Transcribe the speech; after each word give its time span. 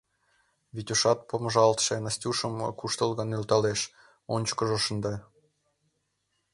Витюшат 0.75 1.19
помыжалтше 1.29 1.93
Настюшыжым 2.05 2.53
куштылгын 2.79 3.27
нӧлталеш, 3.31 3.81
ончыкыжо 4.33 4.77
шында. 4.85 5.15